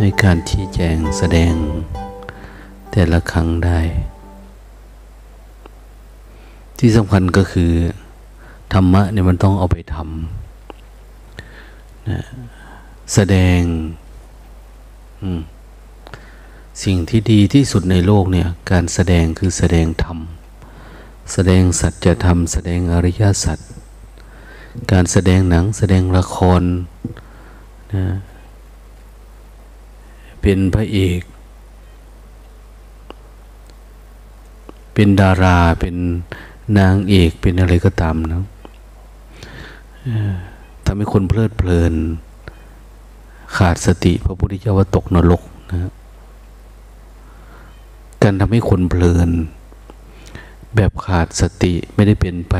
[0.00, 1.54] ด้วยการชี้แจงแสดง
[2.92, 3.80] แต่ละครั้งได้
[6.78, 7.72] ที่สำคัญก็คือ
[8.72, 12.20] ธรรมะเนี่ยมันต้องเอาไปทำนะ
[13.14, 13.60] แสดง
[16.84, 20.18] สิ่งที่ดีที่สุดในโลกเนี่ย การแสดงคือแสดงธรรม
[21.32, 23.58] แสดงสัจธรรม แสดงอริยสัจ
[24.92, 26.62] การแสดงหนังแสดงละคร
[27.94, 28.04] นะ
[30.42, 31.22] เป็นพระเอก
[34.94, 35.96] เป็นดาราเป็น
[36.78, 38.44] นางเอกเป็นอะไรก็ตามนะ
[40.84, 41.94] ทำให้คนเพลิดเพลิน
[43.56, 45.92] ขาดสติพระพุทธเจ้าว่าตกนรกนะ
[48.22, 49.30] การทำให้คนเพลิน
[50.74, 52.54] แบบขาดสติไม่ได้เป็นไป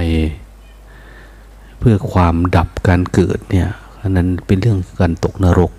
[1.79, 3.69] เพื่อความดับการเกิดเนี่ย
[4.03, 5.73] อันนั้นเป็นเรื่องการตกนรก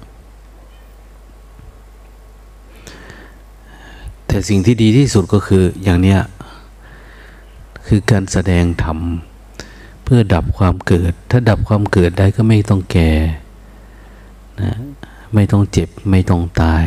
[4.34, 6.20] แต่สิ่งที่ดีที่สุดก็คืออย่างเนี้ย
[7.88, 9.00] คือการแสดงธรรม
[10.04, 13.12] เพื่อดับความเกิด ถ้าดับความเกิดได้ก็ไม่ต้องแก่
[14.62, 14.74] นะ
[15.34, 16.86] ไม่ต้องเจ็บไม่ต้องตาย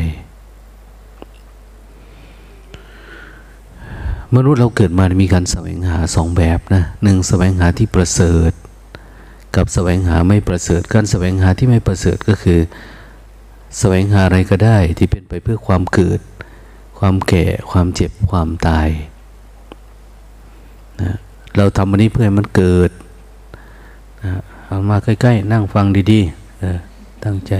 [4.34, 8.52] มนุษย์เราเกิดมามีการแสวงหาสองแบบนะหนึ่งแสวงหาที่ประเสริฐ
[9.56, 12.60] กับแสวงหาไม่ประเสริฐ การแสวงหาที่ไม่ประเสริฐก็คือ
[13.78, 16.20] แสวงหาอะไรก็ได้ที่เป็นไปเพื่อความเกิด
[17.06, 18.88] ความแก่ ความเจ็บ ความตาย
[21.00, 21.10] นะ
[21.56, 22.90] เราทำวันนี้เพื่อให้มันเกิด
[24.22, 24.32] นะ
[24.66, 27.54] เอามาใกล้ๆ นั่งฟังดีๆ ตั้งใจ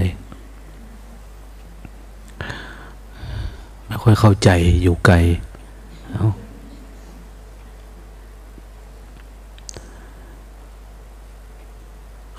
[3.85, 4.49] ไม่ค่อยเข้าใจ
[4.81, 5.15] อยู่ไกล
[6.11, 6.25] เอา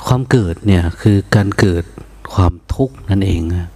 [0.06, 1.84] ความเกิดเนี่ยคือการเกิด
[2.34, 3.66] ความทุกข์นั่นเองนะ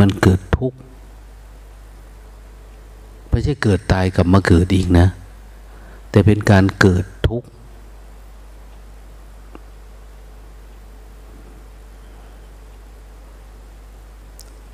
[0.00, 0.78] มันเกิดทุกข์
[3.30, 5.06] ไม่ใช่เกิดตายกลับมาเกิดอีกนะ
[6.10, 7.48] แต่เป็นการเกิดทุกข์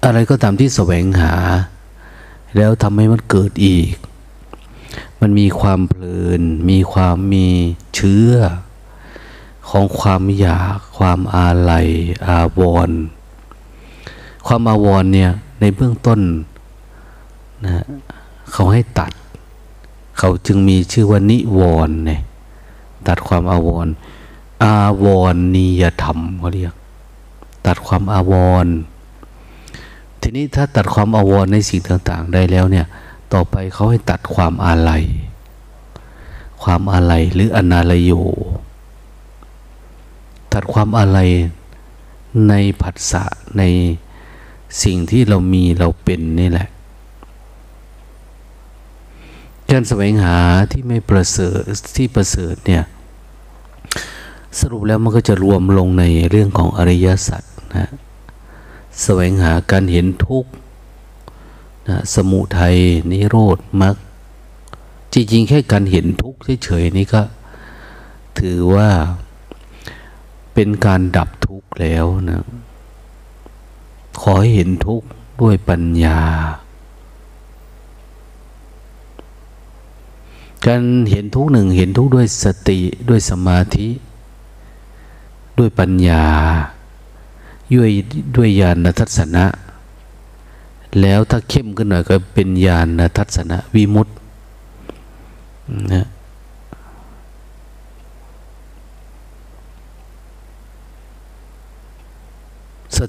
[0.05, 1.35] อะไรก็ตามที่แสวงหา
[2.57, 3.95] แล้วทำให้มันเกิดอีก
[5.21, 7.49] มันมีความเพลิน มีความมี
[7.95, 8.33] เชื้อ
[9.69, 11.89] ของความอยาก ความอาลัย
[12.27, 13.01] อาวรณ์
[14.47, 16.21] ความอาวรเนี่ยในเบื้องต้น
[17.65, 17.85] นะ
[18.53, 19.13] เขาให้ตัด
[20.19, 22.21] เขาจึงมีชื่อว่านิวรณ์เนี่ย
[23.09, 23.87] ตัดความอาวร
[24.65, 26.75] อาวรณียธรรมเขาเรียก
[27.67, 28.35] ตัดความอาว
[28.65, 28.67] ร
[30.21, 32.87] ทีนี้ถ้าตัดความอาวรในสิ่งต่างๆ ได้แล้วเนี่ย
[33.33, 35.05] ต่อไปเขาให้ตัดความอาลัย
[36.63, 38.13] ความอาลัยหรืออนาลโย
[40.53, 41.31] ตัดความอาลัย
[42.49, 43.25] ในผัสสะ
[43.59, 43.63] ใน
[44.83, 46.69] สิ่งที่เรามีเราเป็นนี่แหละ
[49.71, 50.39] การแสวงหา
[50.73, 51.61] ที่ไม่ประเสริฐ
[51.97, 52.83] ที่ประเสริฐเนี่ย
[54.61, 57.43] สรุปแล้วมันก็จะรวมลงในเรื่องของอริยสัจ
[57.77, 57.89] นะ
[59.03, 60.51] แสวงหาการเห็นทุกข์
[61.89, 62.77] นะสมุทัย
[63.11, 63.97] นิโรธมรรค
[65.13, 67.23] จริงๆแค่การเห็นทุกข์เฉยๆนี่ก็
[68.39, 68.89] ถือว่า
[70.55, 72.43] เป็นการดับทุกข์แล้วนะ
[74.21, 75.07] ขอให้เห็นทุกข์
[75.41, 76.21] ด้วยปัญญา
[80.67, 83.89] การเห็นทุกหนึ่งเห็นทุกด้วยสติด้วยสมาธิ
[85.59, 86.25] ด้วยปัญญา
[87.75, 87.91] ด้วย
[88.37, 89.45] ด้วยญาณทัศนะ
[91.01, 94.17] แล้วถ้าเข้มขึ้นหน่อยก็เป็นญาณทัศนะวิมุตต์
[95.93, 96.07] นะ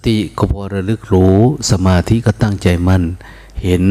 [0.07, 1.35] ติก็พอระลึกรู้
[1.71, 3.03] สมาธิก็ตั้งใจมั่น
[3.63, 3.83] เห็น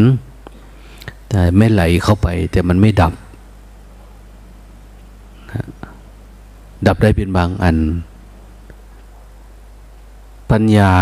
[1.29, 3.13] แต่ไม่ไหลเข้าไป แต่มันไม่ดับ
[6.87, 7.77] ดับได้เป็นบางอัน
[10.51, 10.93] ปัญญา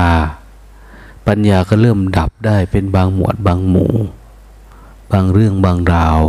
[1.29, 3.93] ปัญญาก็เริ่มดับได้เป็นบางหมวดบางหมู่
[5.13, 6.21] บางเรื่องบางราว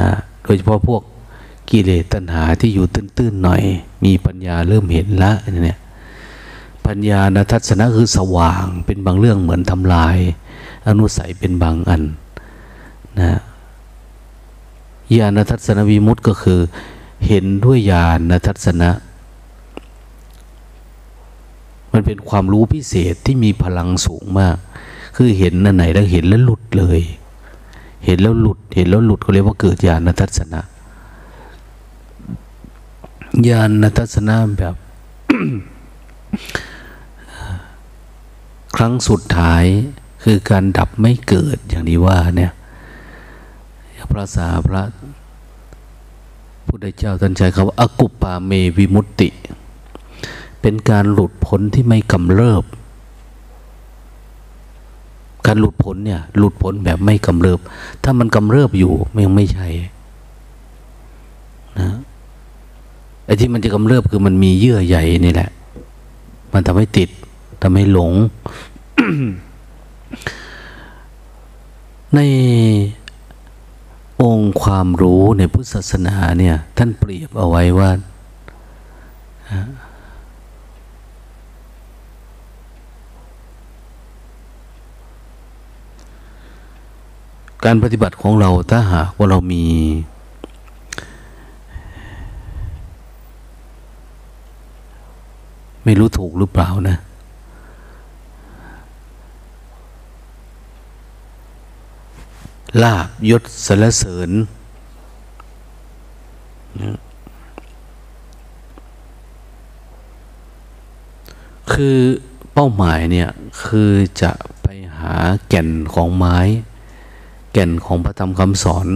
[0.00, 0.10] นะ
[0.42, 1.02] โดยเฉพาะพวก
[1.70, 3.62] กิเลสตัณหาที่อยู่ตื้นๆหน่อย
[4.04, 5.32] มีปัญญาเริ่มเห็นละ
[5.64, 5.79] เนี่ย
[6.86, 10.16] ปัญญาณทัศนะคือสว่าง เป็นบางเรื่องเหมือนทำลาย
[10.88, 12.02] อนุสัยเป็นบางอัน
[13.20, 13.40] นะ
[15.16, 16.60] ญาณทัศนวิมุตต์ก็คือ
[17.26, 18.90] เห็นด้วยญาณทัศนะ
[21.92, 24.56] มันเป็นความรู้พิเศษที่มีพลังสูงมาก
[25.16, 27.00] คือเห็นอันไหนแล้วเห็นแล้วหลุดเลย
[28.06, 30.60] เห็นแล้วหลุด เห็นแล้วหลุดเขาเรียกว่าเกิดญาณทัศนะ
[33.48, 34.74] ญาณทัศนะแบบ
[38.76, 39.64] ครั้งสุดท้าย
[40.24, 42.52] คือการดับไม่เกิดอย่างนี้ว่าเนี่ย
[44.10, 44.82] พระสาพระ
[46.66, 49.28] พุทธเจ้าท่านใช้คำว่าอากุปปาเมวิมุตติ
[50.60, 52.64] เป็นการหลุดพ้นที่ไม่กำเริบ
[55.46, 57.60] การหลุดพ้นเนี่ยหลุดพ้นแบบไม่กำเริบ
[58.04, 59.68] ถ้ามันกำเริบอยู่มันยังไม่ใช่
[61.78, 61.90] นะ
[63.24, 65.50] ไอ้ที่มันจะกำเริบคือมันมีเยื่อใยนี่แหละ
[66.52, 67.08] มันทำให้ติด
[67.62, 68.12] ทำให้หลง
[72.14, 72.20] ใน
[74.22, 77.90] องค์ความรู้ในพุทธศาสนาเนี่ย ท่านเปรียบเอาไว้ว่า
[87.64, 89.64] การปฏิบัติของเราถ้าหากว่าเรามี
[95.84, 96.96] ไม่รู้ถูกหรือเปล่านะ
[102.82, 104.30] ลาบยศสรรเสริญ
[111.72, 111.98] คือ
[112.52, 113.30] เป้าหมายเนี่ย
[113.64, 113.90] คือ
[114.22, 114.32] จะ
[114.62, 114.68] ไป
[114.98, 115.14] หา
[115.48, 116.38] แก่นของไม้
[117.52, 118.86] แก่นของพระธรรมคำสอน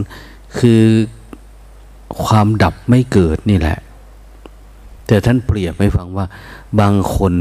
[0.58, 0.82] คือ
[2.24, 3.78] ความดับไม่เกิดนี่แหละ
[5.06, 6.26] แต่ท่านเปรียบให้ฟังว่า
[6.80, 7.34] บางคน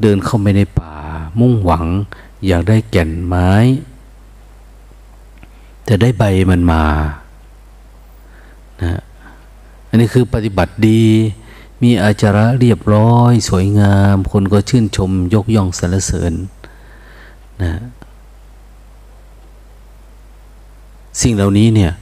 [0.00, 0.94] เดินเข้าไปในป่า
[1.40, 1.86] มุ่งหวัง
[2.46, 3.50] อยากได้แก่นไม้
[5.86, 6.84] แต่ได้ใบมันมา
[8.82, 9.00] นะ
[9.88, 11.02] อันนี้คือปฏิบัติดี
[11.82, 16.32] มีอาจาระเรียบร้อย สวยงาม คนก็ชื่นชมยกย่องสรรเสริญ
[17.62, 17.72] นะ
[21.22, 21.92] สิ่งเหล่านี้เนี่ย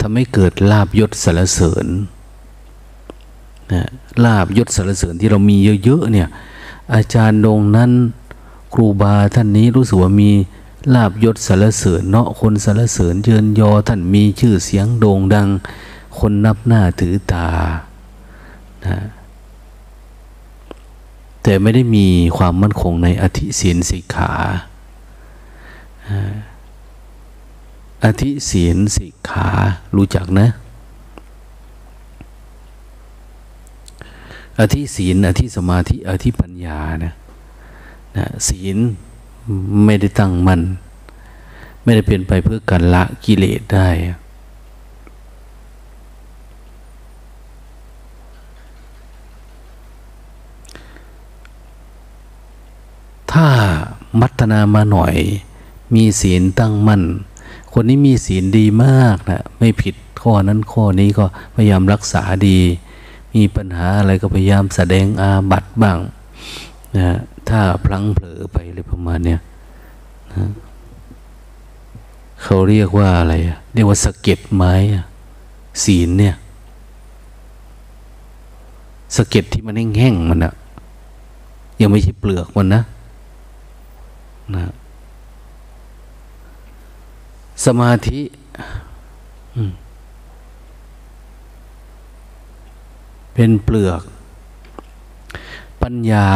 [0.00, 1.86] ทำให้เกิดลาบยศสรรเสริญ
[3.72, 3.82] นะ
[4.24, 6.28] ลาบยศสรรเสริญที่เรามีเยอะๆเนี่ย
[6.94, 7.90] อาจารย์ดงนั้น
[8.74, 10.30] ครูบาท่านนี้รู้สึกว่ามี
[10.94, 15.48] ลาบยศสารเสริญเนาะคนสารเสริญเยินยอท่านมีชื่อเสียงโด่งดัง
[16.18, 17.48] คนนับหน้าถือตา
[18.86, 18.98] นะ
[21.42, 22.06] แต่ไม่ได้มี
[22.36, 24.32] ความมั่นคงในอธิศีลสิกขา
[28.04, 29.48] อธิศีลสิกขา
[29.96, 30.48] รู้จักนะ
[34.60, 37.12] อธิศีลอธิสมาธิ อธิปัญญานะ
[38.16, 38.78] นะศีล
[39.84, 40.60] ไม่ได้ตั้งมัน่น
[41.82, 43.88] ไม่ได้เป็นไปเพื่อการละกิเลสได้
[53.32, 53.48] ถ้า
[54.20, 55.14] มัฒนามาหน่อย
[55.94, 57.02] มีศีลตั้งมั่น
[57.72, 61.24] คนนี้มีศีลดีมากนะไม่ผิดข้อนั้นข้อนี้ก็
[61.54, 62.60] พยายามรักษาดี
[63.34, 65.98] มีปัญหาอะไรก็พยายามแสดงอาบัตบ้าง
[66.96, 67.08] นะ
[67.48, 69.40] ถ้าพลั้งเผลอไปเลยประมาณเนี้ย
[70.32, 70.44] นะ
[72.42, 73.34] เขาเรียกว่าอะไร
[73.74, 74.72] เรียกว่าสะเก็ดไม้
[75.84, 76.34] ศีลเนี่ย
[79.16, 80.54] สะเก็ดที่มันแห้งๆมันอะ
[81.80, 82.82] ยังไม่ใช่เปลือกมันนะ
[84.54, 84.64] นะ
[87.64, 88.20] สมาธิ
[93.34, 94.02] เป็นเปลือก
[95.82, 96.28] ปัญญา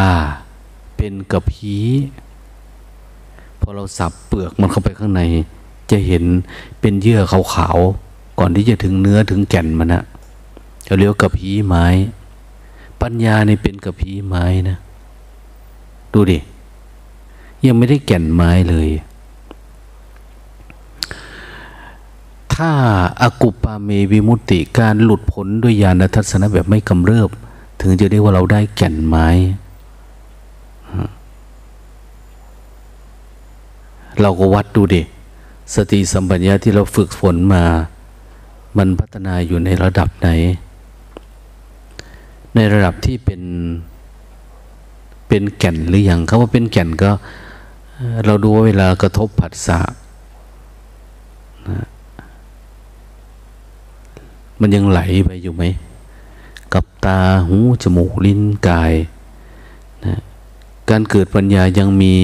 [0.96, 1.86] เป็นกระพี้
[3.60, 5.22] พอเราสับเปลือกมันเข้าไปข้างใน
[5.90, 6.24] จะเห็น
[6.80, 7.20] เป็นเยื่อ
[7.54, 10.02] ขาวๆก่อนที่จะถึงเนื้อถึงแก่นมันนะ
[10.86, 11.86] เราเรียกกระพี้ไม้
[13.02, 14.76] ปัญญาในเป็นกระพี้ไม้นะ
[16.12, 16.38] ดูดิ
[17.64, 18.88] ยังไม่ได้แก่นไม้เลย
[22.54, 22.70] ถ้า
[23.22, 27.30] อากุปาเมวิมุตติการหลุดพ้นด้วยญาณทัศนะแบบไม่กำเริบ
[27.80, 29.28] ถึงจะเรียกว่าเราได้แก่นไม้
[34.22, 35.02] เราก็วัดดูดิ
[35.74, 37.64] สติสัมปัญญาที่เราฝึกฝนมา
[38.78, 40.28] มันพัฒนาอยู่ในระดับไหน
[42.54, 43.42] ในระดับที่เป็น
[45.28, 47.10] เป็นแก่นหรืออยังเขาว่าเป็นแก่นก็
[48.24, 49.80] เราดูว่าเวลากระทบผัสสะ
[51.70, 51.86] นะ
[54.60, 55.64] มันยังไหลไปอยู่ไหม
[56.74, 58.94] กับตาหูจมูกลิ้นกาย
[60.04, 60.14] นะ
[60.90, 62.14] การเกิดปัญญายังมี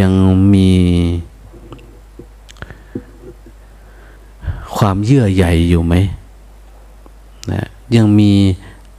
[0.00, 0.12] ยัง
[0.54, 0.68] มี
[4.76, 5.94] ความเยื่อใยอยู่ไหม
[7.50, 7.62] นะ
[7.96, 8.30] ยังมี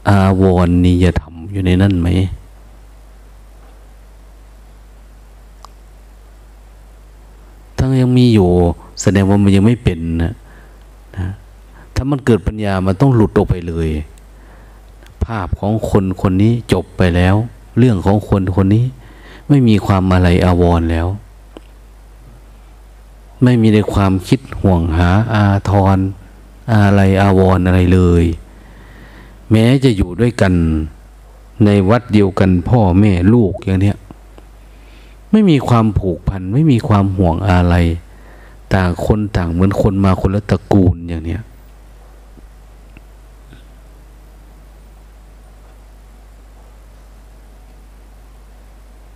[0.08, 2.08] อาวรณียธรรมอยู่ในนั่นไหม
[7.78, 8.50] ถ้ายังมีอยู่
[9.02, 10.34] แสดงว่ามันยังไม่เป็นนะ
[11.18, 11.28] นะ
[12.04, 13.90] ถ้ามันเกิดปัญญามันต้องหลุดออกไปเลย
[15.26, 17.36] ภาพของคนคนนี้จบไปแล้ว
[17.78, 18.86] เรื่องของคนคนนี้
[19.50, 21.08] ไม่มีความอะไรอาวรแล้ว
[23.44, 25.98] ไม่มีในความคิดห่วงหาอาทร
[26.74, 28.24] อะไรอาวรอะไรเลย
[29.52, 30.54] แม้จะอยู่ด้วยกัน
[31.66, 33.98] ในวัดเดียวกันพ่อแม่ลูกอย่างเนี้ย
[35.32, 37.76] ไม่มีความผูกพัน ไม่มีความห่วงอะไร
[38.74, 41.44] ต่างคนต่างเหมือนคนมาคนละตระกูลอย่างเนี้ย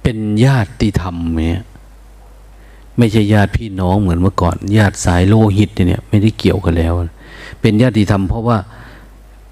[0.08, 1.60] เป็นญาติธรรมเนี่ย
[2.98, 6.94] ไม่ใช่ญาติพี่น้องเหมือนเมื่อก่อน ญาติสายโลหิตเนี่ย ไม่ได้เกี่ยวกันแล้ว
[7.62, 8.58] เป็นญาติธรรมเพราะว่า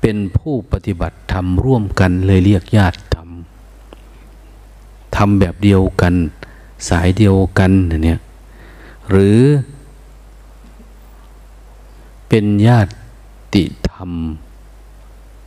[0.02, 3.30] เป็นผู้ปฏิบัติธรรมร่วมกันเลยเรียกญาติธรรม
[5.16, 6.14] ทำแบบเดียวกัน
[6.90, 7.72] สายเดียวกัน
[8.04, 8.20] เนี่ย
[9.10, 9.40] หรือ
[12.30, 14.12] เป็นญาติธรรม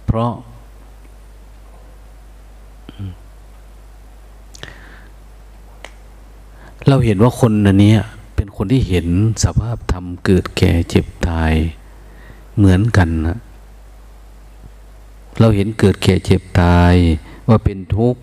[0.06, 0.32] เพราะ
[6.88, 7.94] เราเห็นว่าคนนันนี้
[8.36, 9.06] เป็นคนที่เห็น
[9.44, 11.52] สภาพธรรมเกิดแก่เจ็บตาย
[12.56, 13.38] เหมือนกันนะ
[15.40, 16.94] เราเห็นเกิดแก่เจ็บตาย
[17.48, 18.20] ว่าเป็นทุกข์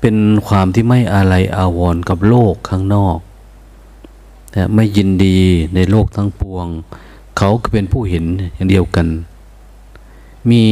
[0.00, 3.18] เป็นความที่ไม่อะไรอาวรกับโลกข้างนอก
[4.52, 5.38] แต่ไม่ยินดี
[5.74, 6.66] ในโลกทั้งปวง
[7.36, 9.06] เขาก็เป็นผู้เห็นอย่างเดียวกัน
[10.50, 10.64] มี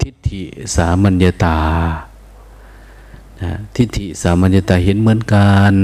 [0.00, 0.42] ทิฏฐิ
[0.74, 1.58] สามัญญาตา
[3.76, 5.74] ทิฏฐิสามัญญาตาเห็นเหมือนกัน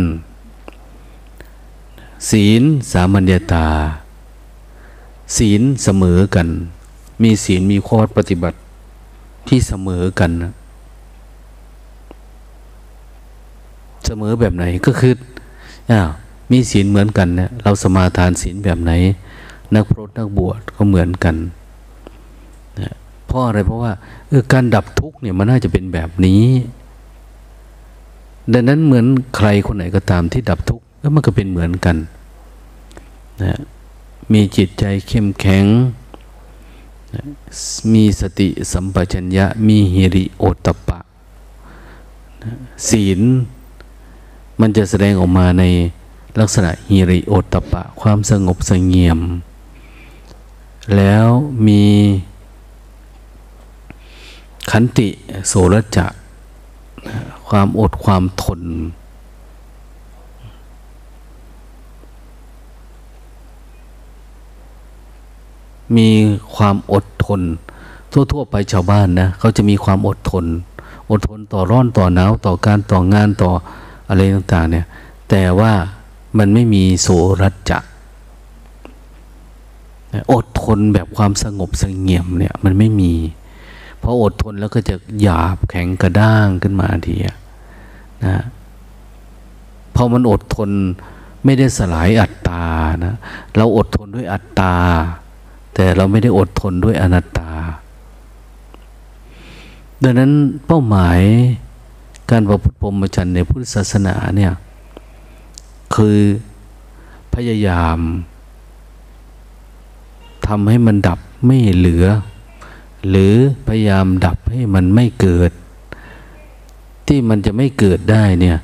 [2.31, 3.67] ศีลสามัญญาตา
[5.37, 6.49] ศีลเสมอกัน
[7.23, 8.59] มีศีลมีข้อปฏิบัติ
[9.49, 10.53] ที่เสมอกันนะ
[14.07, 15.13] เสมอแบบไหนก็คือ
[15.91, 16.09] อ้าว
[16.51, 18.93] มีศีลเหมือนกันเนี่ยเราสมาทานศีลแบบไหน
[19.75, 21.37] นักพรตนักบวชก็เหมือนกัน
[22.83, 22.93] นะ
[23.27, 23.93] เพราะอะไรเพราะว่า
[24.31, 26.45] ออการดับทุกข์เนี่ยมันน่าจะเป็นแบบนี้
[28.53, 29.07] ดังนั้นเหมือน
[29.37, 31.97] ใครคนไหนก็ตามที่ดับทุกข์ แล้วมันก็เป็นเหมือนกัน
[33.43, 33.55] นะ
[34.33, 35.65] มีจิตใจเข้มแข็ง
[37.93, 40.99] มีสติสัมปชัญญะ มีฮิริโอตปะ
[42.89, 43.21] ศีล
[44.61, 45.65] มันจะแสดงออกมาใน
[46.41, 49.21] ลักษณะฮิริโอตปะ ความสงบสงเงียม
[50.97, 51.27] แล้ว
[51.67, 51.85] มี
[54.71, 55.09] ขันติ
[55.49, 56.07] โสรจะ
[57.49, 58.63] ความอดความทน
[65.97, 66.09] มี
[66.57, 67.41] ความอดทน
[68.33, 70.45] ทั่ว ๆ ไปชาวบ้านนะเขาจะมีความอดทน
[71.11, 73.51] อดทนต่อร้อนต่อหนาวต่อการต่องานต่อ
[74.09, 74.87] อะไรต่างๆเนี่ย
[75.31, 75.73] แต่ว่า
[76.39, 77.09] มันไม่มีโส
[77.43, 77.79] รัจจะ
[80.33, 83.13] อดทนแบบความสงบสงเงียมเนี่ยมันไม่มี
[83.99, 87.15] เพราะอดทนแล้วก็จะหยาบแข็งกระด้างขึ้นมาที
[88.25, 88.37] นะ
[89.95, 90.71] พอมันอดทน
[91.45, 92.65] ไม่ได้สลายอัตตา
[93.05, 93.15] นะ
[93.57, 94.75] เราอดทนด้วยอัตตา
[95.79, 97.53] แต่เราไม่ได้อดทนด้วยอนัตตา
[100.03, 100.33] ดังนั้น
[100.67, 101.21] เป้าหมาย
[102.31, 104.53] การประพฤติพรหมจรรย์ในพุทธศาสนาเนี่ย
[105.95, 106.19] คือ
[107.35, 107.99] พยายาม
[110.47, 112.07] ทำให้มันดับไม่เหลือ
[113.09, 113.35] หรือ
[113.69, 115.51] พยายามดับให้มันไม่เกิด
[117.07, 118.59] ที่มันจะไม่เกิดได้เนี่ย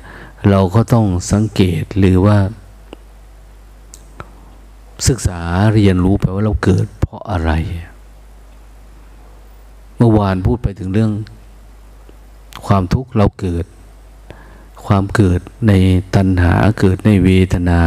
[0.49, 2.37] เราก็ต้องสังเกตหรือว่า
[5.07, 5.39] ศึกษา
[5.73, 7.51] เรียนรู้ไปว่าเราเกิด ราะอะไร
[9.97, 11.11] เมื่อวานพูดไปถึงเรื่อง
[12.67, 13.65] ความทุกข์เราเกิด
[14.85, 15.73] ความเกิดใน
[16.15, 17.81] ตัณหาเกิดในเวทนา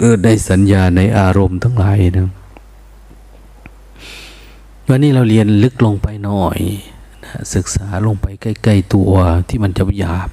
[0.00, 2.30] เกิดในสัญญาในอารมณ์ทั้งหลายนะ
[4.88, 6.58] วันนี้เราเรียนลึกลงไปหน่อย
[7.24, 9.12] นะศึกษาลงไปใกล้ ๆ ตัว
[9.48, 10.28] ที่มันจะหยาบ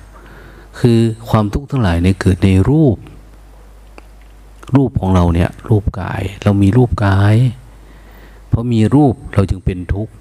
[0.79, 2.97] คือความทุกข์ทั้งหลายในเกิดในรูป
[4.75, 7.35] รูปของเราเนี่ย รูปกาย เรามีรูปกาย
[8.47, 10.13] เพราะมีรูปเราจึงเป็นทุกข์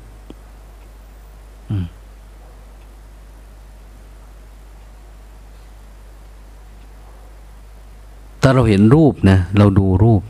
[8.42, 10.23] ถ้าเราเห็นรูปนะ เราดูรูป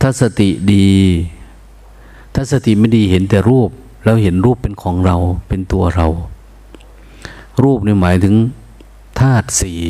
[0.00, 0.88] ถ้าสติดี
[2.34, 3.70] ถ้าสติไม่ดีเห็นแต่รูป
[4.04, 5.16] เราเห็นรูปเป็นของเรา
[5.48, 6.06] เป็นตัวเรา
[7.62, 8.34] รูปนี่หมายถึง
[9.20, 9.82] ธาตุสี่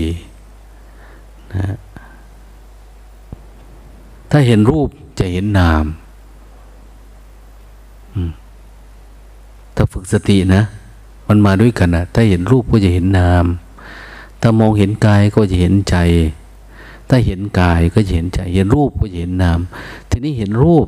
[1.54, 1.76] นะ
[4.30, 5.84] ถ้าเห็นรูปจะเห็นนาม
[9.75, 10.62] ถ้าฝึกสตินะ
[11.28, 13.44] มันมาด้วยกันนะถ้าเห็นรูปก็จะเห็นนาม
[14.40, 15.96] ถ้ามองเห็นกายก็จะเห็นใจ
[17.08, 19.60] ถ้าเห็นกายก็จะเห็นใจ เห็นรูปก็จะเห็นนาม
[20.10, 20.87] ทีนี้เห็นรูป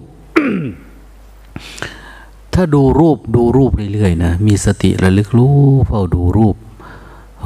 [2.55, 5.57] ถ้าดูรูปดูรูปเรื่อยๆนะ มีสติระลึกรู้
[5.87, 6.57] เฝ้าดูรูป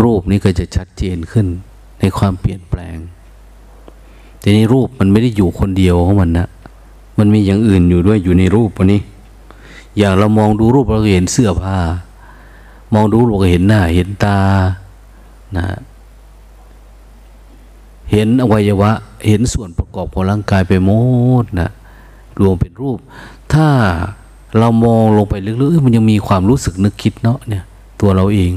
[0.02, 1.46] รูปนี้ก็จะชัดเจนขึ้น
[2.00, 2.96] ในความเปลี่ยนแปลง
[4.48, 6.48] ทีนี้รูปมันไม่ได้อยู่คนเดียวของมันนะ
[7.18, 9.00] มันมีอย่างอื่นอยู่ด้วยอยู่ในรูปวันนี้
[9.98, 11.78] อย่างเรามองดูรูปเราเห็นเสื้อผ้า
[12.94, 14.38] มองดูเราก็เห็นหน้า เห็นตา
[15.56, 15.66] นะ
[18.12, 18.90] เห็นอวัยวะ
[19.28, 20.90] เห็นส่วนประกอบของร่างกายไปหม
[21.42, 21.68] ดนะ
[22.42, 22.98] รวมเป็นรูป
[23.52, 23.68] ถ้า
[24.58, 27.64] เรามองลงไปลึกๆมันยังมีความรู้สึกนึกคิดเนาะเนี่ย
[28.00, 28.52] ตัวเราเอง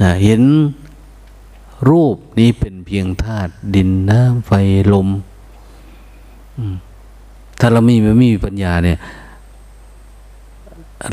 [0.00, 0.40] นะเห็น
[1.88, 4.52] รูปนี้เป็นเพียงธาตุดินน้ำไฟ
[4.92, 5.08] ลม
[7.58, 8.98] ถ้าเราไม่ไม่มีปัญญาเนี่ย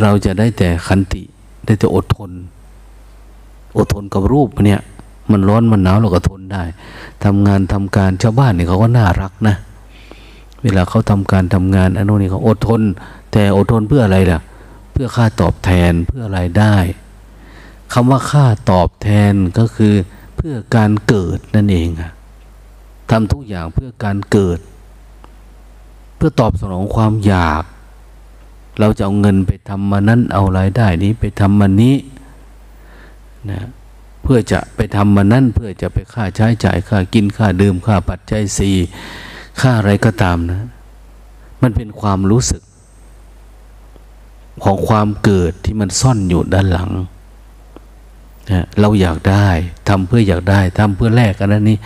[0.01, 1.24] เราจะได้แต่ขันติ
[1.65, 2.32] ได้แต่อดทน
[3.77, 4.82] อดทนกับรูปเนี่ย
[5.32, 6.63] มันร้อนมันหนาวเราก็ทนได้
[7.24, 9.56] ทำงานทำการชาวบ้านเนี่ยเขาก็น่ารักนะ
[10.63, 12.82] เวลาเขาทำการทำงานอันนู้นนี่เขาอดทน
[13.32, 14.39] แต่อดทนเพื่ออะไรล่ะ
[14.91, 16.75] เพื่อค่าตอบแทนเพื่ออะไรได้
[17.94, 19.94] คำว่าค่าตอบแทนก็คือ
[20.36, 22.12] เพื่อการเกิดนั่นเองอะ
[23.10, 24.60] ทำทุกอย่างเพื่อการเกิด
[26.16, 27.64] เพื่อตอบสนองความอยาก
[28.80, 31.96] เราจะเอาเงินไปทำมานั้นเอารายได้นี้ไปทำมานี้
[33.50, 33.62] นะ
[34.24, 38.76] เพื่อจะไปทำมานั่นเพื่อจะไปค่าใช้จ่ายค่ากินค่าดื่มค่าปัจจัยสี่
[39.60, 40.62] ค่าอะไรก็ตามนะ
[41.62, 42.62] มันเป็นความรู้สึก
[44.64, 46.92] ของความเกิดที่มันซ่อนอยู่ด้านหลัง
[48.81, 49.48] เราอยากได้
[49.89, 51.77] ทำเพื่ออยากได้ทำเพื่อแลกกันนั้นนี่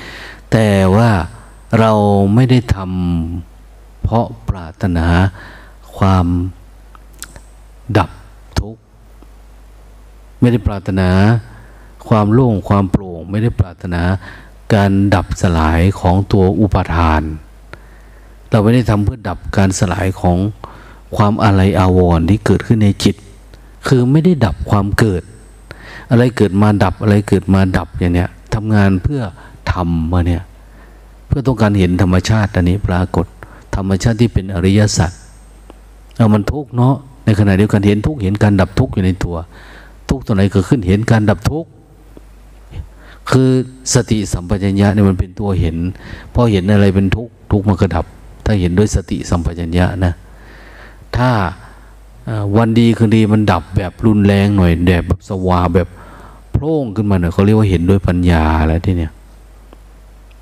[0.51, 1.09] แต่ว่า
[1.79, 1.91] เรา
[2.35, 5.07] ไม่ได้ทำเพราะปรารถนา
[5.97, 6.27] ความ
[7.97, 8.09] ดับ
[8.59, 8.81] ทุกข์
[10.39, 11.09] ไม่ได้ปรารถนา
[12.07, 14.01] ความโล่งความโปร่ง ไม่ได้ปรารถนา
[14.73, 17.21] การดับสลายของตัวอุปทาน
[18.49, 20.37] เราไม่ได้ทำเพื่อดับการสลายของ
[21.15, 23.15] ความอะไรอาวรณ์ที่เกิดขึ้นในจิต
[23.87, 25.23] คือไม่ได้ดับความเกิด
[26.09, 29.21] อะไรเกิดมาดับอะไรเกิดมาดับอย่างเนี้ยทำงานเพื่อ
[29.71, 30.41] ทำมาเนี่ย
[31.27, 33.25] เพื่อต้องการเห็นธรรมชาติอันนี้ปรากฏ
[33.75, 35.11] ธรรมชาติที่เป็นอริยสัจ
[36.17, 39.35] เอามันทุกเนาะในขณะเดียวกันเห็นทุกเห็นการดับทุกอยู่ในตัว
[40.09, 41.65] ทุกตัวไหนเกิดขึ้นเห็นการดับทุก
[43.31, 43.49] คือ
[43.93, 45.77] สติสัมปชัญญะเนี่ยมันเป็นตัวเห็น
[46.33, 48.05] พอเห็นอะไรเป็นทุกทุกมันก็ดับ
[48.45, 50.13] ถ้าเห็นด้วยสติสัมปชัญญะนะ
[51.17, 51.29] ถ้า
[52.57, 55.87] วันดีคืนดีมันดับแบบรุนแรงหน่อยแบบสว่างแบบ
[56.51, 59.11] โพร่งขึ้นมาหน่อยเขาเรียกว่าเห็นด้วยปัญญาแล้วที่เนี่ย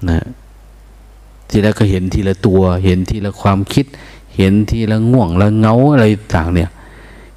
[0.09, 0.25] นะ
[1.49, 3.85] ทีแรกก็เห็นทีละตัว เห็นทีละความคิด
[4.37, 6.69] เห็นทีละง่วงละเงาอะไรต่างเนี่ย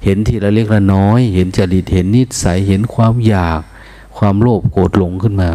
[0.03, 3.61] เห็นทีละเล็กละน้อย เห็นจริตเห็นนิสัยเห็นความอยาก
[4.17, 5.49] ความโลภโกรธหลงขึ้นมา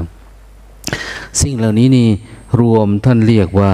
[1.40, 2.08] สิ่งเหล่านี้นี่
[2.60, 3.72] รวมท่านเรียกว่า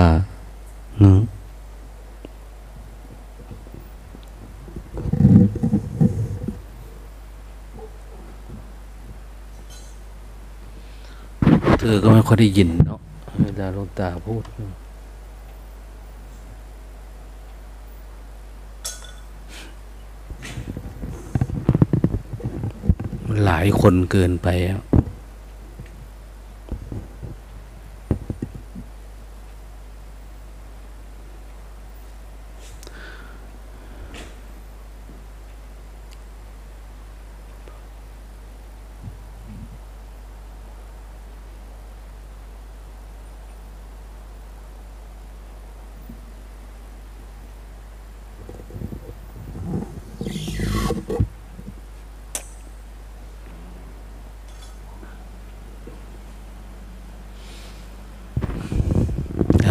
[11.78, 13.00] เธอก็ไม่ค่อยได้ยินเนาะ
[13.40, 14.42] เวลาลงตาพูด
[23.44, 24.48] หลายคนเกินไป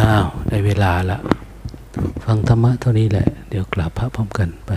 [0.08, 1.20] อ้าว ได้เวลาละ
[2.26, 4.72] ฟังธรรมะเท่านี้แหละ เดี๋ยวกลับพระพร้อมกันไป